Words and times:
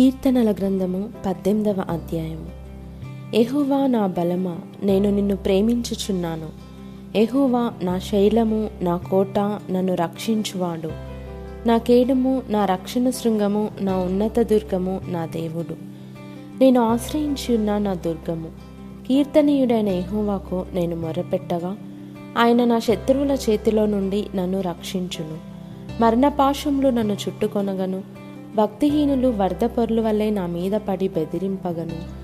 కీర్తనల 0.00 0.52
గ్రంథము 0.52 1.08
పద్దెనిమిదవ 1.26 1.84
అధ్యాయము. 1.90 2.46
ఎహోవా 3.36 3.86
నా 3.86 4.06
బలమా 4.06 4.56
నేను 4.82 5.10
నిన్ను 5.10 5.36
ప్రేమించుచున్నాను. 5.36 6.48
ఎహోవా 7.16 7.70
నా 7.82 7.98
శైలము 7.98 8.70
నా 8.82 8.96
కోట 8.96 9.38
నన్ను 9.70 9.94
రక్షించువాడు. 9.94 10.90
నా 11.68 11.78
కేడము 11.78 12.42
నా 12.48 12.64
రక్షణ 12.64 13.10
శృంగము 13.10 13.68
నా 13.80 13.96
ఉన్నత 13.96 14.40
దుర్గము 14.40 15.00
నా 15.08 15.26
దేవుడు. 15.26 15.74
నేను 16.60 16.80
ఆశ్రయించి 16.80 17.56
ఉన్న 17.56 17.78
నా 17.78 17.94
దుర్గము. 17.94 18.48
కీర్తనీయుడైన 19.08 19.88
ఎహోవాకు 19.88 20.66
నేను 20.72 20.96
మొరపెట్టగా 20.96 21.76
ఆయన 22.38 22.64
నా 22.64 22.78
శత్రువుల 22.78 23.32
చేతిలో 23.32 23.86
నుండి 23.86 24.26
నన్ను 24.34 24.60
రక్షించును. 24.60 25.38
మరణపాశములు 26.02 26.88
నన్ను 26.88 27.14
చుట్టుకొనగను. 27.14 28.19
భక్తిహీనులు 28.56 29.28
వరదపొర్లు 29.28 30.02
వల్లే 30.02 30.30
నా 30.30 30.46
మీద 30.46 30.72
పడి 30.72 31.08
బెదిరింపగను. 31.08 32.20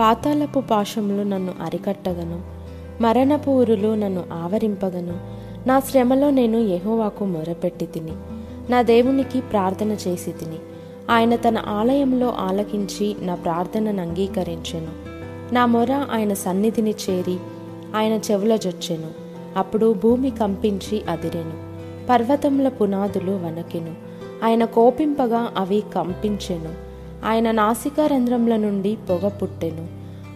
పాతాళపు 0.00 0.60
పాశములు 0.60 1.22
నన్ను 1.22 1.54
అరికట్టగను. 1.62 2.40
మరణపు 3.02 3.50
ఊరులు 3.50 3.94
నన్ను 3.94 4.24
ఆవరింపగను. 4.32 5.40
నా 5.68 5.80
శ్రమలో 5.80 6.30
నేను 6.30 6.58
యహోవాకు 6.58 7.24
మొరపెట్టి 7.24 7.86
తిని 7.86 8.12
నా 8.70 8.82
దేవునికి 8.82 9.40
ప్రార్థన 9.40 9.90
చేసి 9.92 10.32
తిని 10.32 10.56
ఆయన 11.10 11.36
తన 11.36 11.58
ఆలయంలో 11.58 12.30
ఆలకించి 12.30 13.16
నా 13.20 13.34
ప్రార్థనను 13.34 14.02
అంగీకరించెను. 14.02 14.88
నా 15.54 15.66
మొర 15.66 15.92
ఆయన 15.92 16.34
సన్నిధిని 16.34 16.94
చేరి 17.10 17.36
ఆయన 17.94 18.20
చెవుల 18.30 18.56
జొచ్చెను. 18.56 19.10
అప్పుడు 19.56 19.94
భూమి 20.02 20.30
కంపించి 20.30 21.02
అదిరెను. 21.08 21.52
పర్వతముల 22.08 22.68
పునాదులు 22.68 23.32
వణకెను. 23.32 24.09
ఆయన 24.44 24.64
కోపింపగా 24.64 25.52
అవి 25.56 25.82
కంపించెను. 25.94 26.90
ఆయన 27.26 27.50
నాసికా 27.50 28.06
రంధ్రంల 28.06 28.56
నుండి 28.56 28.98
పొగ 29.10 29.28
పుట్టెను. 29.28 29.88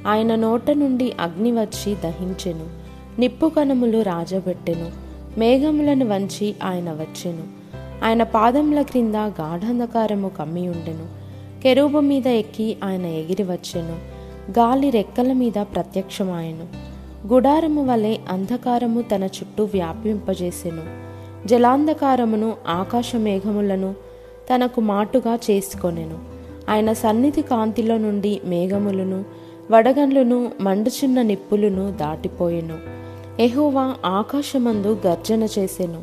ఆయన 0.08 0.34
నోట 0.34 0.70
నుండి 0.70 1.12
అగ్ని 1.20 1.52
వచ్చి 1.52 1.94
దహించెను. 1.94 2.66
నిప్పు 3.20 3.46
కణములు 3.46 4.02
రాజబెట్టెను. 4.02 4.90
మేఘములను 5.38 6.06
వంచి 6.06 6.54
ఆయన 6.64 6.92
వచ్చెను. 6.92 7.42
ఆయన 8.04 8.22
పాదముల 8.22 8.82
క్రింద 8.82 9.14
గాఢంధకారము 9.14 10.28
కమ్మి 10.28 10.68
ఉండెను 10.68 11.24
కెరూబు 11.62 12.00
మీద 12.00 12.26
ఎక్కి 12.26 12.76
ఆయన 12.84 13.06
ఎగిరి 13.06 13.42
వచ్చెను. 13.42 13.96
గాలి 14.50 14.90
రెక్కల 14.90 15.32
మీద 15.32 15.52
ప్రత్యక్షమాయెను. 15.52 16.66
గుడారము 17.32 17.86
వలె 17.86 18.16
అంధకారము 18.28 19.00
తన 19.00 19.24
చుట్టూ 19.24 19.64
వ్యాపింపజేసెను. 19.64 21.03
జలాంధకారమును 21.46 22.54
ఆకాశ 22.68 23.16
మేఘములను 23.16 23.94
తనకు 24.54 24.80
మాటుగా 24.80 25.38
చేసుకొనెను. 25.50 26.18
ఆయన 26.70 26.92
సన్నిధి 26.92 27.42
కాంతిలో 27.42 27.98
నుండి 27.98 28.40
మేఘములను 28.44 29.24
వడగండ్లను 29.70 30.52
మండుచున్న 30.60 31.22
నిప్పులను 31.22 31.92
దాటిపోయెను. 32.00 32.76
ఎహోవా 33.40 33.94
ఆకాశమందు 34.04 34.98
గర్జన 35.06 35.42
చేసెను. 35.58 36.00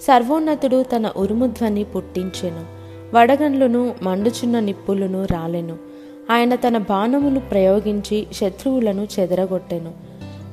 సర్వోన్నతుడు 0.00 0.82
తన 0.82 1.10
ఉరుముధ్వని 1.16 1.84
పుట్టించెను. 1.84 2.64
వడగండ్లను 3.16 3.94
మండుచున్న 4.02 4.60
నిప్పులను 4.60 5.24
రాలెను. 5.24 5.76
ఆయన 6.30 6.54
తన 6.54 6.78
బాణములు 6.78 7.40
ప్రయోగించి 7.40 8.26
శత్రువులను 8.32 9.08
చెదరగొట్టెను. 9.20 9.92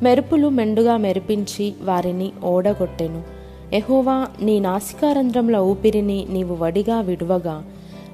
మెరుపులు 0.03 0.49
మెండుగా 0.49 0.97
మెరిపించి 0.97 1.73
వారిని 1.81 2.31
ఓడగొట్టెను. 2.43 3.38
ఎహోవా 3.73 4.27
నీ 4.41 4.59
నాసికారంధ్రముల 4.59 5.57
ఊపిరిని 5.57 6.27
నీవు 6.29 6.55
వడిగా 6.55 7.01
విడువగా. 7.01 7.63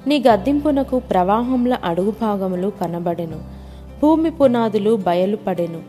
నీ 0.06 0.24
గద్దింపునకు 0.28 0.98
ప్రవాహంల 0.98 1.78
అడుగు 1.84 2.10
భాగములు 2.10 2.72
కనబడెను. 2.80 3.36
భూమి 4.02 4.30
పునాదులు 4.30 4.96
బయలుపడెను. 4.96 5.80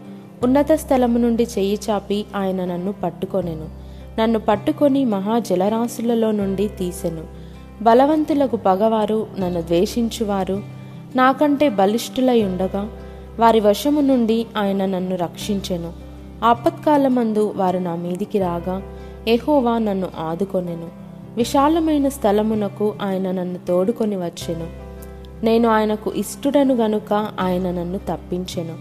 ఉన్నత 0.43 0.71
స్థలము 0.71 1.17
నుండి 1.17 1.43
చెయ్యి 1.43 1.79
చాపి 1.89 2.25
ఆయన 2.35 2.65
నన్ను 2.65 2.93
పట్టుకొనెను. 3.03 3.69
నన్ను 4.21 4.39
పట్టుకొని 4.39 5.05
మహా 5.05 5.39
జలరాశులలో 5.39 6.31
నుండి 6.31 6.67
తీసెను. 6.67 7.23
బలవంతులకు 7.83 8.55
పగవారు 8.55 9.27
నన్ను 9.39 9.61
ద్వేషించువారు. 9.61 10.63
నాకంటే 11.15 11.69
బలిష్ఠులై 11.69 12.43
ఉండగా 12.43 12.89
వారి 13.39 13.59
వశము 13.59 14.01
నుండి 14.01 14.45
ఆయన 14.57 14.85
నన్ను 14.85 15.15
రక్షించెను. 15.15 15.93
ఆపత్కాలమందు 16.43 17.53
వారు 17.55 17.77
నా 17.77 17.95
మీదికి 17.95 18.39
రాగా 18.39 18.81
ఎహోవా 19.27 19.77
నన్ను 19.77 20.07
ఆదుకొనెను. 20.19 20.87
విశాలమైన 21.35 22.07
స్థలమునకు 22.07 22.93
ఆయన 23.01 23.31
నన్ను 23.31 23.59
తోడుకొని 23.67 24.15
వచ్చెను. 24.15 24.67
నేను 25.45 25.69
ఆయనకు 25.69 26.13
ఇష్టుడను 26.13 26.75
గనుక 26.75 27.13
ఆయన 27.39 27.71
నన్ను 27.71 27.97
తప్పించెను. 27.97 28.75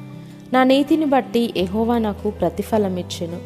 నా 0.53 0.65
నీతిని 0.65 1.05
బట్టి 1.05 1.53
ఎహోవా 1.57 1.99
నాకు 1.99 2.31
ప్రతిఫలమిచ్చెను. 2.31 3.39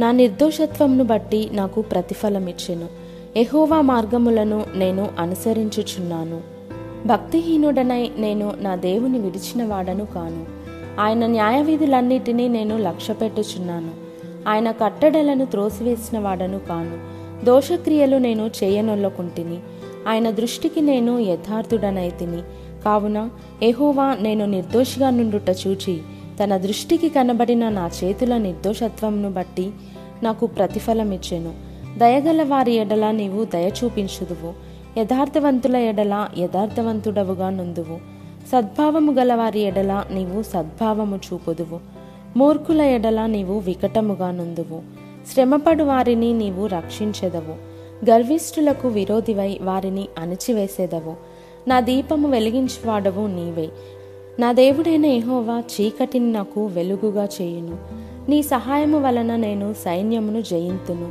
నా 0.00 0.10
నిర్దోషత్వంను 0.10 1.04
బట్టి 1.04 1.48
నాకు 1.52 1.82
ప్రతిఫలమిచ్చెను. 1.82 2.86
ఎహోవా 3.36 3.80
మార్గములను 3.80 4.64
నేను 4.74 5.08
అనుసరించుచున్నాను. 5.18 6.40
భక్తిహీనుడనై 7.06 8.10
నేను 8.16 8.52
నా 8.60 8.76
దేవుని 8.76 9.18
విడిచిన 9.18 9.64
వాడను 9.64 10.04
కాను. 10.04 10.44
ఆయన 11.00 11.26
న్యాయవిధులన్నిటినీ 11.26 12.48
నేను 12.48 12.78
లక్ష్యపెట్టుచున్నాను. 12.78 14.05
ఆయన 14.46 14.70
కట్టడలను 14.70 15.44
త్రోసివేసిన 15.44 16.18
వాడను 16.18 16.58
కాను. 16.58 17.16
దోషక్రియలు 17.44 18.16
నేను 18.16 18.50
చేయనొల్లకుంటిని. 18.64 19.58
ఆయన 20.08 20.30
దృష్టికి 20.30 20.80
నేను 20.80 21.18
యథార్థుడనైతిని 21.18 22.42
కావున 22.84 23.30
ఎహోవా 23.62 24.16
నేను 24.20 24.46
నిర్దోషిగా 24.46 25.10
నుండుట 25.10 25.56
చూచి 25.66 26.00
తన 26.44 26.56
దృష్టికి 26.56 27.08
కనబడిన 27.08 27.68
నా 27.68 27.90
చేతుల 28.04 28.36
నిర్దోషత్వంను 28.36 29.30
బట్టి 29.30 29.70
నాకు 30.22 30.46
ప్రతిఫలమిచ్చెను. 30.46 31.54
దయగల 31.98 32.42
వారి 32.42 32.72
ఎడల 32.72 33.10
నీవు 33.10 33.44
దయ 33.44 33.70
చూపించుదువు. 33.84 34.52
యథార్థవంతుల 34.98 35.76
ఎడల 35.76 36.28
యథార్థవంతుడవుగా 36.38 37.50
నుందువు. 37.50 37.98
సద్భావము 38.52 39.12
గల 39.12 39.34
వారి 39.34 39.60
ఎడల 39.60 40.04
నీవు 40.10 40.42
సద్భావము 40.42 41.16
చూపుదువు. 41.16 41.95
మూర్ఖుల 42.36 42.80
ఎడల 42.80 43.26
నీవు 43.26 43.58
వికటముగా 43.58 44.30
నుందువు. 44.30 44.80
శ్రమపడు 45.32 45.84
వారిని 45.84 46.32
నీవు 46.32 46.66
రక్షించెదవు. 46.66 47.54
గర్విష్ఠులకు 48.10 48.88
విరోధివై 48.88 49.58
వారిని 49.62 50.08
అణిచివేసేదవు. 50.18 51.14
నా 51.68 51.80
దీపము 51.80 52.28
వెలిగించువాడవు 52.28 53.26
నీవే. 53.26 53.68
నా 54.40 54.52
దేవుడైన 54.52 55.04
ఎహోవా 55.04 55.60
చీకటిని 55.60 56.32
నాకు 56.32 56.66
వెలుగుగా 56.66 57.24
చేయును. 57.24 57.76
నీ 58.30 58.42
సహాయము 58.42 58.98
వలన 58.98 59.36
నేను 59.36 59.72
సైన్యమును 59.72 60.40
జయింతును. 60.40 61.10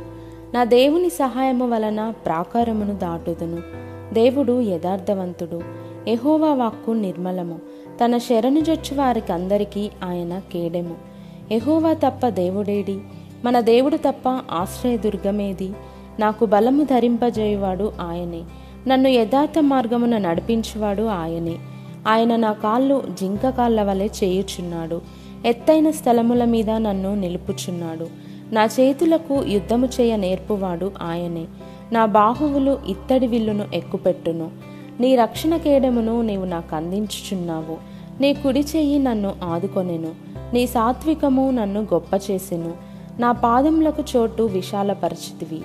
నా 0.54 0.64
దేవుని 0.64 1.10
సహాయము 1.10 1.70
వలన 1.70 2.10
ప్రాకారమును 2.26 2.94
దాటుదును. 2.94 3.58
దేవుడు 4.14 4.60
యథార్థవంతుడు. 4.60 5.62
ఎహోవా 6.08 6.54
వాక్కు 6.54 6.90
నిర్మలము. 6.90 7.58
తన 8.04 8.18
శరణు 8.18 8.60
జొచ్చు 8.60 8.96
వారికి 8.96 9.32
అందరికీ 9.32 9.90
ఆయన 10.04 10.38
కేడెము. 10.52 11.15
ఎహోవా 11.52 11.92
తప్ప 11.92 12.28
దేవుడేడి? 12.28 12.98
మన 13.44 13.60
దేవుడు 13.60 13.96
తప్ప 13.96 14.28
ఆశ్రయదుర్గమేది? 14.50 15.72
నాకు 16.18 16.46
బలము 16.46 16.84
ధరింపజేయువాడు 16.84 17.92
ఆయనే. 18.00 18.42
నన్ను 18.88 19.08
యథార్థ 19.08 19.58
మార్గమున 19.60 20.18
నడిపించువాడు 20.18 21.02
ఆయనే. 21.02 21.56
ఆయన 22.08 22.36
నా 22.36 22.52
కాళ్ళు 22.52 23.02
జింక 23.20 23.48
కాళ్ళ 23.48 23.82
వలె 23.82 24.06
చేయుచున్నాడు. 24.06 25.00
ఎత్తైన 25.46 25.90
స్థలముల 25.90 26.44
మీద 26.44 26.70
నన్ను 26.70 27.14
నిలుపుచున్నాడు. 27.14 28.06
నా 28.52 28.64
చేతులకు 28.64 29.44
యుద్ధము 29.44 29.88
చేయ 30.00 30.16
నేర్పువాడు 30.16 30.92
ఆయనే. 31.02 31.44
నా 31.92 32.06
బాహువులు 32.06 32.78
ఇత్తడి 32.88 33.26
విల్లును 33.26 33.64
ఎక్కుపెట్టును. 33.74 34.50
నీ 35.00 35.16
రక్షణ 35.16 35.56
కేడమును 35.56 36.22
నీవు 36.22 36.44
నాకు 36.44 36.76
అందించుచున్నావు 36.76 37.76
నీ 38.20 38.34
కుడి 38.34 38.60
చెయ్యి 38.60 38.98
నన్ను 38.98 39.34
ఆదుకొనెను. 39.44 40.35
నీ 40.52 40.66
సాత్వికము 40.66 41.50
నన్ను 41.50 41.80
గొప్ప 41.80 42.14
చేసెను. 42.30 42.72
నా 43.18 43.32
పాదములకు 43.32 44.04
చోటు 44.16 44.42
విశాలపరిచితివి. 44.42 45.62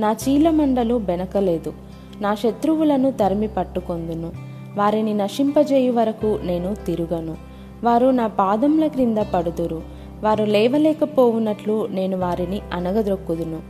నా 0.00 0.12
చీలమండలు 0.12 0.94
బెనకలేదు. 0.94 1.72
నా 2.20 2.34
శత్రువులను 2.34 3.10
తరిమి 3.10 3.48
పట్టుకొందును. 3.48 4.32
వారిని 4.76 5.14
నశింపజేయు 5.14 5.92
వరకు 5.92 6.38
నేను 6.42 6.74
తిరుగను. 6.86 7.36
వారు 7.84 8.06
నా 8.06 8.26
పాదముల 8.26 8.86
క్రింద 8.86 9.18
పడుదురు. 9.18 9.82
వారు 10.22 10.44
లేవలేకపోవునట్లు 10.44 11.86
నేను 11.86 12.18
వారిని 12.18 12.60
అనగదొక్కుదును 12.72 13.60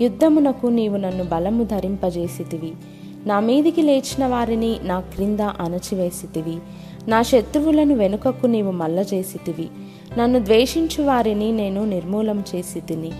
యుద్ధమునకు 0.00 0.66
నీవు 0.66 0.96
నన్ను 0.96 1.24
బలము 1.24 1.64
ధరింపజేసితివి. 1.64 2.72
నా 3.26 3.40
మీదికి 3.40 3.82
లేచిన 3.82 4.26
వారిని 4.26 4.76
నా 4.82 5.00
క్రింద 5.00 5.40
అణచివేసితివి. 5.40 6.58
నా 7.08 7.22
శత్రువులను 7.22 7.94
వెనుకకు 7.94 8.46
నీవు 8.46 8.70
మల్ల 8.70 8.98
చేసితివి 8.98 9.68
నన్ను 10.18 10.38
ద్వేషించు 10.38 11.04
వారిని 11.04 11.52
నేను 11.52 11.84
నిర్మూలం 11.84 12.44
చేసి 12.54 12.80
తిని. 12.80 13.10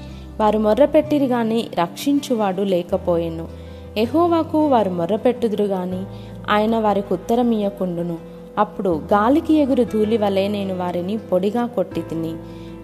వారు 0.41 0.59
మొర్రపెట్టిరి 0.59 1.27
గాని 1.27 1.69
రక్షించువాడు 1.79 2.62
లేకపోయెను. 2.62 3.49
ఎహోవాకు 3.97 4.69
వారు 4.69 4.91
మొర్రపెట్టుదురు 4.91 5.65
గాని 5.65 6.05
ఆయన 6.50 6.79
వారికి 6.79 7.15
ఉత్తరం 7.15 7.50
ఇయ్యకుండును. 7.50 8.17
అప్పుడు 8.59 9.03
గాలికి 9.12 9.55
ఎగురు 9.55 9.85
ధూళి 9.85 10.17
వలె 10.17 10.49
నేను 10.49 10.77
వారిని 10.77 11.17
పొడిగా 11.17 11.67
కొట్టి 11.67 12.00
తిని. 12.00 12.35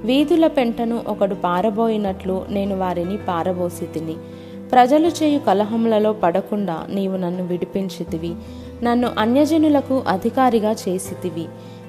వీధుల 0.04 0.46
పెంటను 0.46 1.00
ఒకడు 1.06 1.34
పారబోయినట్లు 1.34 2.44
నేను 2.48 2.78
వారిని 2.78 3.16
పారబోసి 3.16 3.86
తిని. 3.86 4.14
ప్రజలు 4.72 5.06
చేయు 5.06 5.38
కలహములలో 5.38 6.12
పడకుండా 6.12 6.86
నీవు 6.88 7.16
నన్ను 7.16 7.46
విడిపించితివి. 7.46 8.34
నన్ను 8.84 9.08
అన్యజనులకు 9.18 10.02
అధికారిగా 10.08 10.72
చేసితివి. 10.72 11.46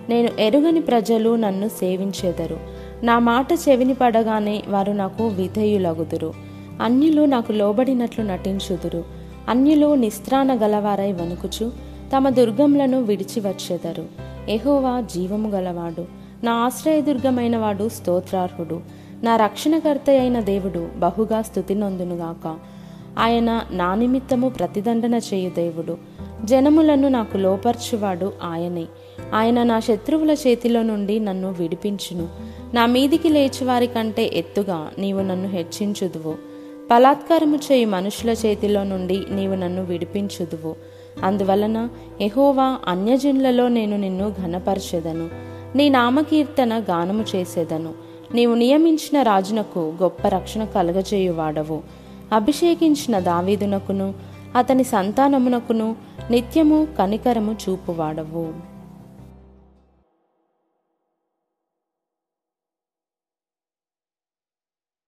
నేను 0.10 0.30
ఎరుగని 0.40 0.82
ప్రజలు 0.82 1.36
నన్ను 1.36 1.68
సేవించెదరు. 1.68 2.58
నా 3.04 3.20
మాట 3.20 3.48
చెవిని 3.54 3.94
పడగానే 3.94 4.64
వారు 4.68 4.92
నాకు 4.92 5.28
విధేయులగుదురు. 5.28 6.34
అన్యులు 6.82 7.22
నాకు 7.22 7.52
లోబడినట్లు 7.52 8.24
నటించుదురు. 8.24 9.04
అన్యులు 9.50 9.96
నిస్త్రాన 9.96 10.54
గలవారై 10.56 11.12
వణుకుచు 11.12 11.72
తమ 12.16 12.30
దుర్గములను 12.30 13.02
విడిచి 13.02 13.40
వచ్చెదరు 13.40 14.06
ఎహోవా 14.50 15.02
జీవము 15.02 15.50
గలవాడు. 15.50 16.06
నా 16.44 16.54
ఆశ్రయదుర్గమైన 16.54 17.58
వాడు 17.58 17.90
స్తోత్రార్హుడు. 17.90 18.82
నా 19.24 19.36
రక్షణకర్త 19.36 20.10
అయిన 20.10 20.40
దేవుడు 20.40 20.88
బహుగా 20.98 21.42
స్థుతి 21.42 21.76
నొందునుగాక. 21.76 22.56
ఆయన 23.20 23.62
నా 23.72 23.96
నిమిత్తము 23.96 24.50
ప్రతిదండన 24.50 25.16
చేయు 25.16 25.50
దేవుడు. 25.50 25.98
జనములను 26.46 27.08
నాకు 27.08 27.38
లోపర్చువాడు 27.38 28.34
ఆయనే. 28.44 28.86
ఆయన 29.34 29.64
నా 29.64 29.80
శత్రువుల 29.80 30.32
చేతిలో 30.32 30.82
నుండి 30.82 31.20
నన్ను 31.20 31.52
విడిపించును. 31.52 32.28
నా 32.74 32.86
మీదికి 32.86 33.30
లేచి 33.30 33.66
వారి 33.66 33.88
కంటే 33.88 34.32
ఎత్తుగా 34.34 34.90
నీవు 35.00 35.22
నన్ను 35.22 35.50
హెచ్చించుదువు. 35.50 36.36
బలాత్కారము 36.92 37.56
చేయి 37.56 37.86
మనుషుల 37.86 38.30
చేతిలో 38.30 38.84
నుండి 38.84 39.24
నీవు 39.30 39.56
నన్ను 39.56 39.84
విడిపించుదువు. 39.84 40.76
అందువలన 41.24 41.90
ఎహోవా 42.22 42.80
అన్యజనులలో 42.88 43.68
నేను 43.68 43.98
నిన్ను 43.98 44.34
ఘనపరచెదను. 44.42 45.30
నీ 45.76 45.90
నామకీర్తన 45.90 46.80
గానము 46.80 47.26
చేసేదను. 47.36 47.94
నీవు 48.34 48.56
నియమించిన 48.56 49.22
రాజునకు 49.22 49.94
గొప్ప 50.04 50.28
రక్షణ 50.28 50.64
కలగజేయువాడవు. 50.64 51.82
అభిషేకించిన 52.34 53.20
దావీదునకును 53.20 54.14
అతని 54.56 54.84
సంతానమునకును 54.84 55.96
నిత్యము 56.32 56.88
కనికరము 57.00 57.56
చూపువాడవు. 57.70 58.79